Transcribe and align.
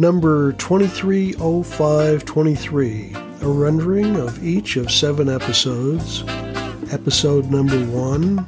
Number 0.00 0.52
230523, 0.52 3.12
a 3.42 3.48
rendering 3.48 4.14
of 4.14 4.44
each 4.44 4.76
of 4.76 4.92
seven 4.92 5.28
episodes. 5.28 6.22
Episode 6.92 7.50
number 7.50 7.84
one, 7.86 8.46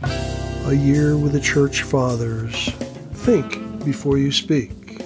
A 0.66 0.72
Year 0.72 1.18
with 1.18 1.32
the 1.32 1.40
Church 1.40 1.82
Fathers. 1.82 2.70
Think 3.14 3.84
before 3.84 4.16
you 4.16 4.30
speak. 4.30 5.02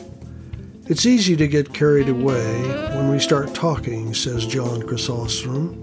It's 0.86 1.06
easy 1.06 1.34
to 1.34 1.48
get 1.48 1.72
carried 1.72 2.10
away 2.10 2.60
when 2.94 3.08
we 3.08 3.20
start 3.20 3.54
talking, 3.54 4.12
says 4.12 4.44
John 4.44 4.82
Chrysostom. 4.82 5.82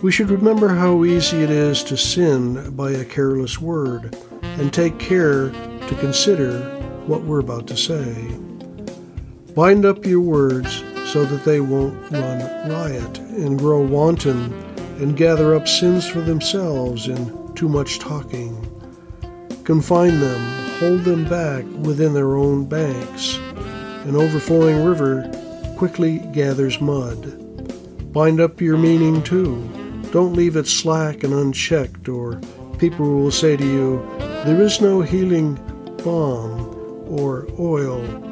We 0.00 0.12
should 0.12 0.30
remember 0.30 0.68
how 0.68 1.02
easy 1.02 1.42
it 1.42 1.50
is 1.50 1.82
to 1.82 1.96
sin 1.96 2.70
by 2.76 2.92
a 2.92 3.04
careless 3.04 3.60
word 3.60 4.16
and 4.42 4.72
take 4.72 5.00
care 5.00 5.50
to 5.50 5.96
consider 5.98 6.60
what 7.06 7.22
we're 7.22 7.40
about 7.40 7.66
to 7.66 7.76
say. 7.76 8.38
Bind 9.58 9.84
up 9.84 10.06
your 10.06 10.20
words 10.20 10.84
so 11.10 11.24
that 11.24 11.44
they 11.44 11.58
won't 11.58 12.12
run 12.12 12.70
riot 12.70 13.18
and 13.18 13.58
grow 13.58 13.80
wanton 13.80 14.52
and 15.00 15.16
gather 15.16 15.56
up 15.56 15.66
sins 15.66 16.06
for 16.06 16.20
themselves 16.20 17.08
in 17.08 17.54
too 17.56 17.68
much 17.68 17.98
talking. 17.98 18.54
Confine 19.64 20.20
them, 20.20 20.78
hold 20.78 21.00
them 21.02 21.28
back 21.28 21.64
within 21.84 22.14
their 22.14 22.36
own 22.36 22.66
banks. 22.66 23.38
An 24.06 24.14
overflowing 24.14 24.84
river 24.84 25.28
quickly 25.76 26.20
gathers 26.32 26.80
mud. 26.80 28.12
Bind 28.12 28.40
up 28.40 28.60
your 28.60 28.78
meaning 28.78 29.24
too. 29.24 29.56
Don't 30.12 30.34
leave 30.34 30.54
it 30.54 30.68
slack 30.68 31.24
and 31.24 31.34
unchecked, 31.34 32.08
or 32.08 32.40
people 32.78 33.12
will 33.12 33.32
say 33.32 33.56
to 33.56 33.66
you, 33.66 34.08
There 34.44 34.62
is 34.62 34.80
no 34.80 35.00
healing 35.00 35.56
balm 36.04 36.76
or 37.08 37.48
oil 37.58 38.28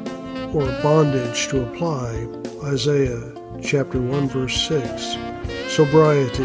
or 0.53 0.65
bondage 0.81 1.47
to 1.49 1.63
apply. 1.63 2.27
Isaiah 2.63 3.33
chapter 3.61 4.01
1 4.01 4.29
verse 4.29 4.67
6. 4.67 5.17
Sobriety 5.73 6.43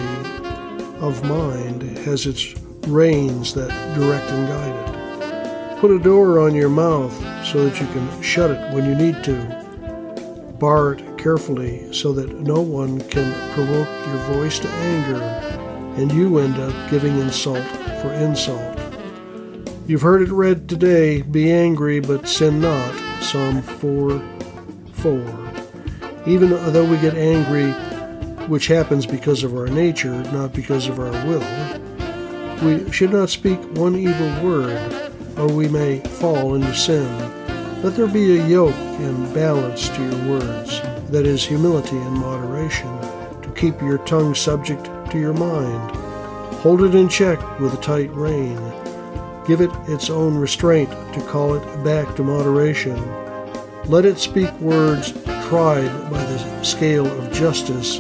of 1.01 1.23
mind 1.25 1.83
has 1.99 2.27
its 2.27 2.55
reins 2.87 3.55
that 3.55 3.71
direct 3.95 4.31
and 4.31 4.49
guide 4.49 4.89
it. 4.89 5.79
Put 5.81 5.91
a 5.91 5.99
door 5.99 6.41
on 6.41 6.55
your 6.55 6.69
mouth 6.69 7.13
so 7.45 7.69
that 7.69 7.81
you 7.81 7.87
can 7.89 8.23
shut 8.23 8.51
it 8.51 8.75
when 8.75 8.85
you 8.85 8.95
need 8.95 9.23
to. 9.25 10.57
Bar 10.59 10.95
it 10.95 11.19
carefully 11.19 11.93
so 11.93 12.13
that 12.13 12.41
no 12.41 12.61
one 12.61 13.01
can 13.09 13.33
provoke 13.55 13.89
your 14.07 14.35
voice 14.35 14.59
to 14.61 14.69
anger 14.69 15.23
and 15.97 16.11
you 16.13 16.39
end 16.39 16.59
up 16.59 16.91
giving 16.91 17.19
insult 17.19 17.65
for 18.01 18.13
insult. 18.13 18.79
You've 19.87 20.03
heard 20.03 20.23
it 20.23 20.31
read 20.33 20.69
today 20.69 21.23
be 21.23 21.53
angry 21.53 22.01
but 22.01 22.29
sin 22.29 22.61
not. 22.61 23.12
Psalm 23.23 23.63
4 23.63 24.21
4. 24.95 25.53
Even 26.27 26.51
though 26.73 26.85
we 26.85 26.99
get 26.99 27.15
angry, 27.15 27.71
which 28.49 28.67
happens 28.67 29.07
because 29.07 29.45
of 29.45 29.55
our 29.55 29.69
nature, 29.69 30.23
not 30.33 30.53
because 30.53 30.89
of 30.89 30.99
our 30.99 31.13
will, 31.27 31.41
we 32.67 32.91
should 32.91 33.13
not 33.13 33.31
speak 33.31 33.61
one 33.77 33.95
evil 33.95 34.45
word, 34.45 35.13
or 35.39 35.47
we 35.47 35.69
may 35.69 36.01
fall 36.01 36.57
into 36.57 36.75
sin. 36.75 37.09
Let 37.83 37.95
there 37.95 38.09
be 38.09 38.39
a 38.39 38.47
yoke 38.47 38.75
and 38.75 39.33
balance 39.33 39.89
to 39.89 40.03
your 40.03 40.39
words, 40.39 40.81
that 41.11 41.25
is, 41.25 41.45
humility 41.45 41.97
and 41.97 42.15
moderation, 42.15 42.91
to 43.41 43.53
keep 43.57 43.81
your 43.81 43.99
tongue 43.99 44.35
subject 44.35 44.85
to 45.13 45.19
your 45.19 45.33
mind. 45.33 45.91
Hold 46.57 46.83
it 46.83 46.95
in 46.95 47.09
check 47.09 47.39
with 47.61 47.73
a 47.73 47.83
tight 47.83 48.11
rein 48.11 48.59
Give 49.47 49.61
it 49.61 49.71
its 49.89 50.09
own 50.09 50.37
restraint 50.37 50.91
to 50.91 51.27
call 51.27 51.55
it 51.55 51.85
back 51.85 52.15
to 52.17 52.23
moderation. 52.23 52.97
Let 53.87 54.05
it 54.05 54.19
speak 54.19 54.53
words 54.61 55.13
tried 55.49 56.11
by 56.11 56.23
the 56.25 56.63
scale 56.63 57.07
of 57.07 57.33
justice, 57.33 57.97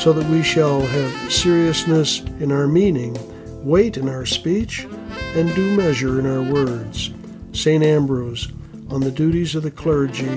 so 0.00 0.12
that 0.12 0.28
we 0.30 0.42
shall 0.42 0.82
have 0.82 1.32
seriousness 1.32 2.20
in 2.40 2.52
our 2.52 2.68
meaning, 2.68 3.16
weight 3.64 3.96
in 3.96 4.06
our 4.08 4.26
speech, 4.26 4.86
and 5.34 5.52
due 5.54 5.74
measure 5.74 6.20
in 6.20 6.26
our 6.26 6.42
words. 6.42 7.10
St. 7.52 7.82
Ambrose, 7.82 8.52
on 8.90 9.00
the 9.00 9.10
duties 9.10 9.54
of 9.54 9.62
the 9.62 9.70
clergy, 9.70 10.36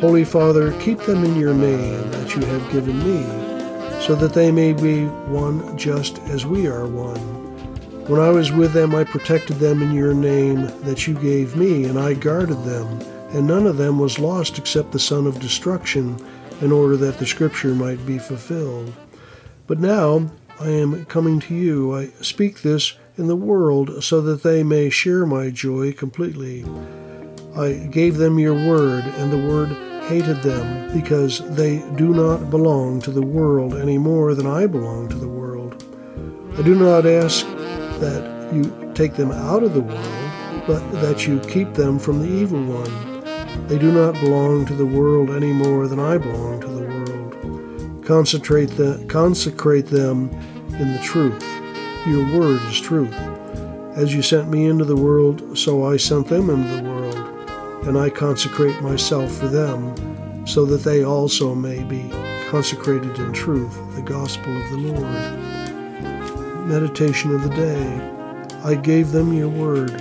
Holy 0.00 0.24
Father, 0.24 0.78
keep 0.80 0.98
them 1.00 1.24
in 1.24 1.36
your 1.36 1.54
name 1.54 2.10
that 2.10 2.34
you 2.34 2.44
have 2.44 2.72
given 2.72 2.98
me, 2.98 3.22
so 4.02 4.14
that 4.14 4.34
they 4.34 4.50
may 4.50 4.72
be 4.72 5.06
one 5.06 5.78
just 5.78 6.18
as 6.24 6.44
we 6.44 6.66
are 6.66 6.86
one. 6.86 7.20
When 8.06 8.20
I 8.20 8.28
was 8.28 8.52
with 8.52 8.72
them, 8.74 8.94
I 8.94 9.04
protected 9.04 9.56
them 9.56 9.82
in 9.82 9.92
your 9.92 10.12
name 10.12 10.66
that 10.82 11.06
you 11.06 11.14
gave 11.14 11.56
me, 11.56 11.84
and 11.84 11.98
I 11.98 12.12
guarded 12.14 12.64
them, 12.64 13.00
and 13.30 13.46
none 13.46 13.66
of 13.66 13.78
them 13.78 13.98
was 13.98 14.18
lost 14.18 14.58
except 14.58 14.92
the 14.92 14.98
son 14.98 15.26
of 15.26 15.40
destruction, 15.40 16.18
in 16.60 16.70
order 16.70 16.96
that 16.98 17.18
the 17.18 17.26
scripture 17.26 17.74
might 17.74 18.04
be 18.04 18.18
fulfilled. 18.18 18.92
But 19.66 19.80
now 19.80 20.30
I 20.60 20.68
am 20.68 21.04
coming 21.06 21.40
to 21.40 21.54
you. 21.54 21.96
I 21.96 22.08
speak 22.20 22.60
this 22.60 22.94
in 23.16 23.26
the 23.26 23.36
world 23.36 24.04
so 24.04 24.20
that 24.20 24.42
they 24.42 24.62
may 24.62 24.90
share 24.90 25.24
my 25.24 25.50
joy 25.50 25.92
completely. 25.92 26.64
I 27.56 27.74
gave 27.74 28.16
them 28.16 28.40
your 28.40 28.54
word, 28.54 29.04
and 29.04 29.30
the 29.30 29.38
word 29.38 29.68
hated 30.08 30.42
them 30.42 30.92
because 30.92 31.38
they 31.54 31.78
do 31.94 32.12
not 32.12 32.50
belong 32.50 33.00
to 33.02 33.12
the 33.12 33.22
world 33.22 33.74
any 33.74 33.96
more 33.96 34.34
than 34.34 34.44
I 34.46 34.66
belong 34.66 35.08
to 35.10 35.16
the 35.16 35.28
world. 35.28 35.84
I 36.58 36.62
do 36.62 36.74
not 36.74 37.06
ask 37.06 37.46
that 38.00 38.50
you 38.52 38.92
take 38.94 39.14
them 39.14 39.30
out 39.30 39.62
of 39.62 39.72
the 39.72 39.82
world, 39.82 40.66
but 40.66 40.80
that 41.00 41.28
you 41.28 41.38
keep 41.40 41.74
them 41.74 42.00
from 42.00 42.20
the 42.20 42.28
evil 42.28 42.60
one. 42.60 43.68
They 43.68 43.78
do 43.78 43.92
not 43.92 44.14
belong 44.14 44.66
to 44.66 44.74
the 44.74 44.86
world 44.86 45.30
any 45.30 45.52
more 45.52 45.86
than 45.86 46.00
I 46.00 46.18
belong 46.18 46.60
to 46.60 46.66
the 46.66 46.82
world. 46.82 48.04
Concentrate 48.04 48.70
the, 48.70 49.04
consecrate 49.08 49.86
them 49.86 50.28
in 50.78 50.92
the 50.92 51.00
truth. 51.04 51.42
Your 52.04 52.36
word 52.36 52.60
is 52.62 52.80
truth. 52.80 53.14
As 53.96 54.12
you 54.12 54.22
sent 54.22 54.50
me 54.50 54.66
into 54.66 54.84
the 54.84 54.96
world, 54.96 55.56
so 55.56 55.84
I 55.86 55.98
sent 55.98 56.26
them 56.26 56.50
into 56.50 56.76
the 56.76 56.82
world 56.82 57.03
and 57.86 57.98
I 57.98 58.10
consecrate 58.10 58.80
myself 58.80 59.32
for 59.32 59.48
them, 59.48 60.46
so 60.46 60.64
that 60.66 60.84
they 60.84 61.04
also 61.04 61.54
may 61.54 61.82
be 61.82 62.10
consecrated 62.48 63.18
in 63.18 63.32
truth, 63.32 63.76
the 63.94 64.02
gospel 64.02 64.56
of 64.56 64.70
the 64.70 64.76
Lord. 64.76 66.68
Meditation 66.68 67.34
of 67.34 67.42
the 67.42 67.50
day. 67.50 68.10
I 68.64 68.74
gave 68.74 69.12
them 69.12 69.32
your 69.32 69.48
word. 69.48 70.00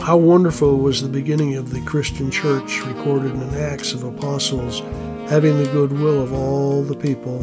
How 0.00 0.16
wonderful 0.16 0.78
was 0.78 1.02
the 1.02 1.08
beginning 1.08 1.56
of 1.56 1.70
the 1.70 1.80
Christian 1.82 2.30
church 2.30 2.80
recorded 2.86 3.32
in 3.32 3.54
Acts 3.54 3.92
of 3.92 4.04
Apostles, 4.04 4.80
having 5.28 5.58
the 5.58 5.70
goodwill 5.72 6.22
of 6.22 6.32
all 6.32 6.82
the 6.82 6.96
people. 6.96 7.42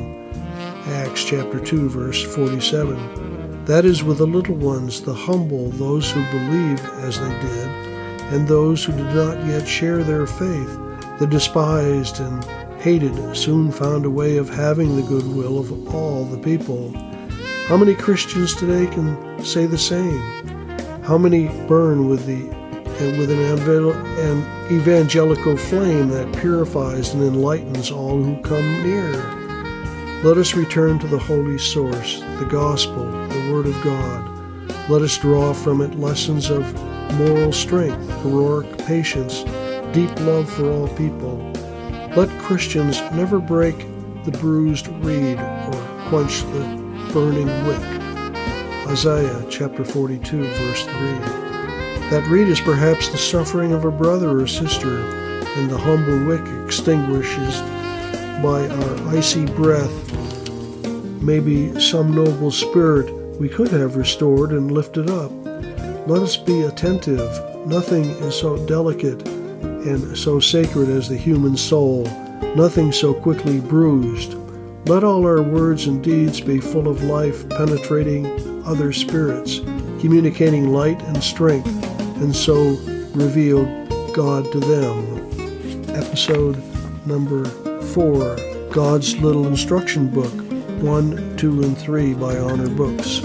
Acts 0.88 1.24
chapter 1.24 1.60
2, 1.60 1.90
verse 1.90 2.24
47. 2.24 3.66
That 3.66 3.86
is, 3.86 4.04
with 4.04 4.18
the 4.18 4.28
little 4.28 4.56
ones, 4.56 5.02
the 5.02 5.14
humble, 5.14 5.70
those 5.70 6.10
who 6.10 6.24
believed 6.32 6.86
as 7.02 7.20
they 7.20 7.40
did, 7.42 7.83
and 8.34 8.48
those 8.48 8.84
who 8.84 8.92
did 8.94 9.14
not 9.14 9.38
yet 9.46 9.68
share 9.68 10.04
their 10.04 10.26
faith, 10.26 10.80
the 11.20 11.28
despised 11.28 12.20
and 12.20 12.44
hated, 12.82 13.38
soon 13.38 13.72
found 13.72 14.06
a 14.06 14.10
way 14.10 14.38
of 14.38 14.50
having 14.50 14.96
the 14.96 15.04
goodwill 15.04 15.60
of 15.60 15.94
all 15.94 16.26
the 16.26 16.40
people. 16.40 16.92
How 17.68 17.78
many 17.78 17.94
Christians 17.94 18.56
today 18.56 18.88
can 18.88 19.44
say 19.46 19.68
the 19.68 19.78
same? 19.78 20.20
How 21.04 21.16
many 21.16 21.48
burn 21.68 22.10
with 22.10 22.26
the 22.26 22.52
with 23.18 23.30
an 23.30 24.44
evangelical 24.72 25.56
flame 25.56 26.10
that 26.10 26.36
purifies 26.40 27.14
and 27.14 27.22
enlightens 27.22 27.92
all 27.92 28.18
who 28.18 28.42
come 28.42 28.82
near? 28.82 29.12
Let 30.24 30.38
us 30.38 30.56
return 30.56 30.98
to 31.00 31.08
the 31.08 31.20
holy 31.20 31.60
source, 31.60 32.22
the 32.40 32.48
gospel, 32.50 33.06
the 33.28 33.52
word 33.54 33.68
of 33.68 33.80
God. 33.84 34.28
Let 34.90 35.04
us 35.04 35.18
draw 35.20 35.54
from 35.54 35.82
it 35.82 36.00
lessons 36.00 36.50
of 36.50 36.64
moral 37.14 37.52
strength, 37.52 38.08
heroic 38.22 38.78
patience, 38.80 39.44
deep 39.94 40.14
love 40.22 40.50
for 40.50 40.70
all 40.70 40.88
people. 40.90 41.38
Let 42.16 42.30
Christians 42.42 43.00
never 43.14 43.40
break 43.40 43.78
the 44.26 44.32
bruised 44.32 44.88
reed 45.04 45.40
or 45.40 46.08
quench 46.10 46.42
the 46.42 47.10
burning 47.14 47.48
wick. 47.66 47.82
Isaiah 48.88 49.46
chapter 49.50 49.84
42, 49.84 50.44
verse 50.44 50.84
3. 50.84 50.94
That 52.10 52.28
reed 52.30 52.48
is 52.48 52.60
perhaps 52.60 53.10
the 53.10 53.18
suffering 53.18 53.72
of 53.72 53.86
a 53.86 53.92
brother 53.92 54.40
or 54.40 54.48
sister, 54.48 55.00
and 55.00 55.70
the 55.70 55.78
humble 55.78 56.26
wick 56.26 56.46
extinguishes 56.66 57.60
by 58.42 58.68
our 58.68 59.16
icy 59.16 59.46
breath 59.46 60.04
maybe 61.24 61.80
some 61.80 62.14
noble 62.14 62.52
spirit 62.52 63.10
we 63.40 63.48
could 63.48 63.70
have 63.70 63.96
restored 63.96 64.52
and 64.52 64.72
lifted 64.72 65.10
up. 65.10 65.32
Let 66.06 66.22
us 66.22 66.36
be 66.36 66.64
attentive. 66.64 67.66
Nothing 67.66 68.04
is 68.04 68.36
so 68.36 68.58
delicate 68.66 69.26
and 69.26 70.18
so 70.18 70.38
sacred 70.38 70.90
as 70.90 71.08
the 71.08 71.16
human 71.16 71.56
soul, 71.56 72.04
nothing 72.58 72.92
so 72.92 73.14
quickly 73.14 73.62
bruised. 73.62 74.34
Let 74.86 75.06
all 75.06 75.26
our 75.26 75.42
words 75.42 75.88
and 75.88 76.04
deeds 76.04 76.42
be 76.42 76.60
full 76.60 76.90
of 76.90 77.04
life, 77.04 77.48
penetrating 77.48 78.26
other 78.66 78.92
spirits, 78.92 79.60
communicating 80.02 80.74
light 80.74 81.02
and 81.04 81.24
strength, 81.24 81.68
and 82.22 82.36
so 82.36 82.72
reveal 83.14 83.64
God 84.12 84.52
to 84.52 84.60
them. 84.60 85.96
Episode 85.96 86.62
number 87.06 87.46
four 87.94 88.36
God's 88.74 89.16
Little 89.20 89.48
Instruction 89.48 90.10
Book 90.10 90.34
1, 90.84 91.38
2, 91.38 91.64
and 91.64 91.78
3 91.78 92.14
by 92.16 92.38
Honor 92.40 92.68
Books. 92.68 93.22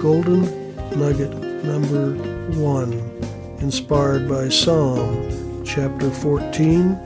Golden 0.00 0.42
Nugget 0.98 1.47
number 1.68 2.14
1, 2.58 2.92
inspired 3.60 4.26
by 4.26 4.48
Psalm 4.48 5.62
chapter 5.64 6.10
14, 6.10 6.98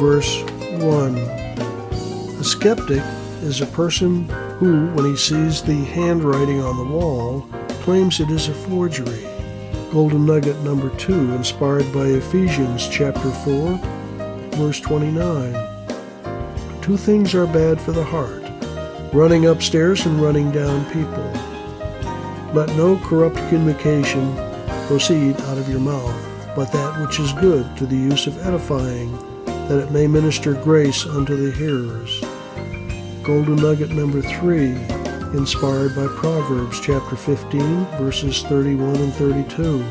verse 0.00 0.42
1. 0.80 1.16
A 1.16 2.44
skeptic 2.44 3.02
is 3.42 3.60
a 3.60 3.66
person 3.66 4.26
who, 4.58 4.86
when 4.94 5.04
he 5.04 5.16
sees 5.16 5.62
the 5.62 5.84
handwriting 5.84 6.62
on 6.62 6.78
the 6.78 6.94
wall, 6.94 7.46
claims 7.82 8.20
it 8.20 8.30
is 8.30 8.48
a 8.48 8.54
forgery. 8.54 9.26
Golden 9.92 10.24
Nugget 10.24 10.58
number 10.60 10.88
2, 10.96 11.34
inspired 11.34 11.92
by 11.92 12.06
Ephesians 12.06 12.88
chapter 12.88 13.30
4, 13.30 13.78
verse 14.56 14.80
29. 14.80 15.52
Two 16.80 16.96
things 16.96 17.34
are 17.34 17.46
bad 17.46 17.78
for 17.78 17.92
the 17.92 18.04
heart 18.04 18.44
running 19.14 19.46
upstairs 19.46 20.06
and 20.06 20.20
running 20.20 20.50
down 20.50 20.84
people. 20.86 21.43
Let 22.54 22.68
no 22.76 22.96
corrupt 22.98 23.34
communication 23.48 24.32
proceed 24.86 25.34
out 25.40 25.58
of 25.58 25.68
your 25.68 25.80
mouth, 25.80 26.14
but 26.54 26.70
that 26.70 27.00
which 27.00 27.18
is 27.18 27.32
good 27.32 27.76
to 27.76 27.84
the 27.84 27.96
use 27.96 28.28
of 28.28 28.46
edifying, 28.46 29.10
that 29.44 29.82
it 29.82 29.90
may 29.90 30.06
minister 30.06 30.54
grace 30.54 31.04
unto 31.04 31.34
the 31.34 31.50
hearers. 31.50 32.20
Golden 33.24 33.56
Nugget 33.56 33.90
number 33.90 34.22
three, 34.22 34.76
inspired 35.36 35.96
by 35.96 36.06
Proverbs 36.06 36.78
chapter 36.78 37.16
15, 37.16 37.86
verses 37.98 38.44
31 38.44 38.98
and 38.98 39.12
32. 39.14 39.84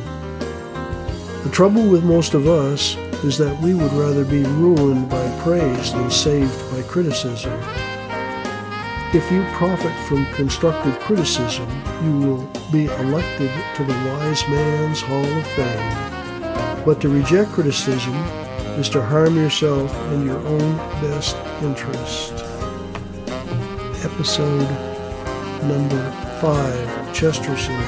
The 1.43 1.49
trouble 1.51 1.85
with 1.85 2.05
most 2.05 2.33
of 2.33 2.47
us 2.47 2.95
is 3.25 3.37
that 3.39 3.59
we 3.61 3.73
would 3.73 3.91
rather 3.91 4.23
be 4.23 4.43
ruined 4.43 5.09
by 5.09 5.41
praise 5.43 5.91
than 5.91 6.09
saved 6.09 6.71
by 6.71 6.81
criticism. 6.83 7.51
If 9.15 9.31
you 9.31 9.43
profit 9.51 9.93
from 10.07 10.25
constructive 10.33 10.99
criticism, 11.01 11.69
you 12.03 12.17
will 12.17 12.49
be 12.71 12.85
elected 12.85 13.51
to 13.75 13.83
the 13.83 13.93
wise 13.93 14.41
man's 14.49 15.01
hall 15.01 15.23
of 15.23 15.47
fame. 15.49 16.83
But 16.83 16.99
to 17.01 17.09
reject 17.09 17.51
criticism 17.51 18.15
is 18.79 18.89
to 18.89 19.03
harm 19.03 19.35
yourself 19.35 19.93
and 20.09 20.25
your 20.25 20.39
own 20.39 20.77
best 20.99 21.37
interest 21.61 22.33
episode 24.03 24.67
number 25.61 26.11
five 26.41 27.13
Chesterton, 27.13 27.79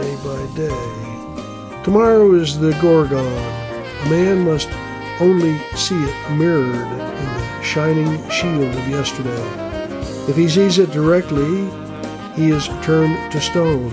Day 0.00 0.16
by 0.22 0.54
Day. 0.54 1.82
Tomorrow 1.82 2.34
is 2.34 2.60
the 2.60 2.78
Gorgon. 2.80 3.26
A 3.26 4.08
man 4.08 4.44
must 4.44 4.68
only 5.20 5.58
see 5.74 6.00
it 6.00 6.30
mirrored 6.36 6.76
in 6.76 7.26
the 7.26 7.62
shining 7.62 8.30
shield 8.30 8.72
of 8.72 8.88
yesterday. 8.88 9.69
If 10.30 10.36
he 10.36 10.48
sees 10.48 10.78
it 10.78 10.92
directly, 10.92 11.68
he 12.36 12.52
is 12.52 12.68
turned 12.84 13.32
to 13.32 13.40
stone. 13.40 13.88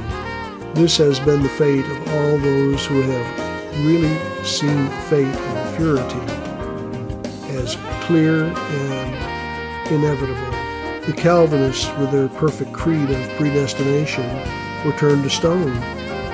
This 0.76 0.96
has 0.98 1.20
been 1.20 1.42
the 1.42 1.50
fate 1.50 1.84
of 1.84 2.08
all 2.10 2.38
those 2.38 2.86
who 2.86 3.02
have 3.02 3.84
really 3.84 4.16
seen 4.46 4.88
fate 5.10 5.26
and 5.26 5.76
purity 5.76 6.20
as 7.58 7.76
clear 8.04 8.44
and 8.44 9.92
inevitable. 9.92 11.08
The 11.08 11.14
Calvinists, 11.18 11.90
with 11.98 12.12
their 12.12 12.28
perfect 12.28 12.72
creed 12.72 13.10
of 13.10 13.30
predestination, 13.38 14.28
were 14.86 14.96
turned 14.96 15.24
to 15.24 15.32
stone. 15.32 15.74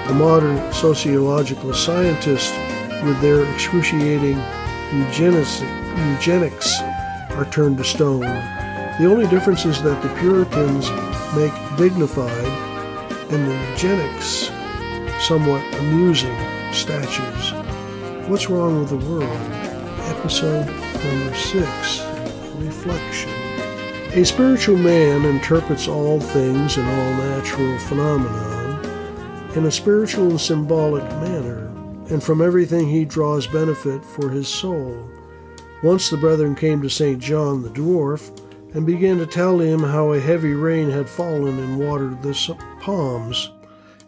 The 0.08 0.16
modern 0.16 0.74
sociological 0.74 1.74
scientists, 1.74 2.52
with 3.06 3.22
their 3.22 3.50
excruciating 3.54 4.38
eugenics, 4.92 5.62
eugenics, 5.62 6.82
are 7.38 7.48
turned 7.50 7.78
to 7.78 7.86
stone. 7.86 8.63
The 9.00 9.08
only 9.08 9.26
difference 9.28 9.66
is 9.66 9.82
that 9.82 10.04
the 10.04 10.10
Puritans 10.20 10.88
make 11.36 11.78
dignified 11.78 12.30
and 13.32 13.48
the 13.48 13.72
eugenics 13.72 14.52
somewhat 15.20 15.64
amusing 15.80 16.38
statues. 16.72 17.54
What's 18.30 18.52
wrong 18.52 18.82
with 18.82 18.90
the 18.90 18.98
world? 19.10 19.42
Episode 20.16 20.68
number 20.68 21.36
six 21.36 22.06
Reflection. 22.58 23.32
A 24.14 24.24
spiritual 24.24 24.78
man 24.78 25.26
interprets 25.26 25.88
all 25.88 26.20
things 26.20 26.78
and 26.78 26.88
all 26.88 27.14
natural 27.16 27.80
phenomena 27.80 29.50
in 29.56 29.66
a 29.66 29.72
spiritual 29.72 30.30
and 30.30 30.40
symbolic 30.40 31.04
manner, 31.14 31.66
and 32.12 32.24
from 32.24 32.44
everything 32.44 32.88
he 32.88 33.06
draws 33.06 33.48
benefit 33.48 34.06
for 34.06 34.30
his 34.30 34.48
soul. 34.48 35.10
Once 35.82 36.12
the 36.12 36.18
brethren 36.18 36.54
came 36.54 36.80
to 36.84 36.90
St. 36.90 37.20
John 37.20 37.64
the 37.64 37.70
dwarf 37.70 38.43
and 38.74 38.86
began 38.86 39.18
to 39.20 39.26
tell 39.26 39.60
him 39.60 39.80
how 39.80 40.12
a 40.12 40.20
heavy 40.20 40.54
rain 40.54 40.90
had 40.90 41.08
fallen 41.08 41.60
and 41.60 41.80
watered 41.80 42.22
the 42.22 42.58
palms, 42.80 43.52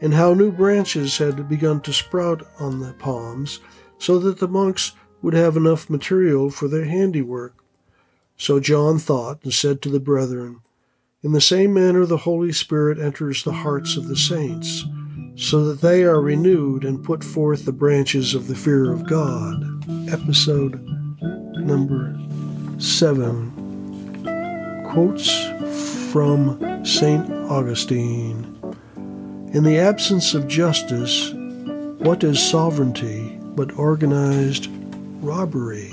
and 0.01 0.13
how 0.13 0.33
new 0.33 0.51
branches 0.51 1.17
had 1.17 1.47
begun 1.47 1.79
to 1.81 1.93
sprout 1.93 2.45
on 2.59 2.79
the 2.79 2.93
palms, 2.93 3.59
so 3.99 4.19
that 4.19 4.39
the 4.39 4.47
monks 4.47 4.93
would 5.21 5.33
have 5.33 5.55
enough 5.55 5.89
material 5.89 6.49
for 6.49 6.67
their 6.67 6.85
handiwork. 6.85 7.55
So 8.37 8.59
John 8.59 8.99
thought 8.99 9.43
and 9.43 9.53
said 9.53 9.81
to 9.83 9.89
the 9.89 9.99
brethren, 9.99 10.61
In 11.23 11.31
the 11.31 11.41
same 11.41 11.73
manner 11.73 12.05
the 12.05 12.17
Holy 12.17 12.51
Spirit 12.51 12.99
enters 12.99 13.43
the 13.43 13.53
hearts 13.53 13.97
of 13.97 14.07
the 14.07 14.17
saints, 14.17 14.83
so 15.35 15.65
that 15.65 15.81
they 15.81 16.03
are 16.03 16.21
renewed 16.21 16.83
and 16.83 17.03
put 17.03 17.23
forth 17.23 17.65
the 17.65 17.71
branches 17.71 18.33
of 18.33 18.47
the 18.47 18.55
fear 18.55 18.91
of 18.91 19.07
God. 19.07 19.63
Episode 20.11 20.81
number 21.57 22.17
7 22.79 23.54
Quotes 24.95 25.29
from 26.13 26.85
St. 26.85 27.29
Augustine 27.51 28.57
In 29.51 29.65
the 29.65 29.77
absence 29.77 30.33
of 30.33 30.47
justice, 30.47 31.33
what 31.97 32.23
is 32.23 32.41
sovereignty 32.41 33.37
but 33.57 33.77
organized 33.77 34.69
robbery? 35.19 35.91